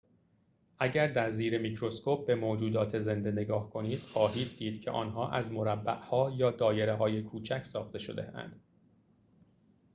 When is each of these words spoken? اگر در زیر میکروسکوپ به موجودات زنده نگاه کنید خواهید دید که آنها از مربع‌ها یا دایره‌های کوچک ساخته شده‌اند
اگر 0.79 1.07
در 1.07 1.29
زیر 1.29 1.57
میکروسکوپ 1.57 2.27
به 2.27 2.35
موجودات 2.35 2.99
زنده 2.99 3.31
نگاه 3.31 3.69
کنید 3.69 3.99
خواهید 4.03 4.57
دید 4.57 4.81
که 4.81 4.91
آنها 4.91 5.29
از 5.31 5.51
مربع‌ها 5.51 6.33
یا 6.37 6.51
دایره‌های 6.51 7.23
کوچک 7.23 7.63
ساخته 7.63 7.99
شده‌اند 7.99 8.61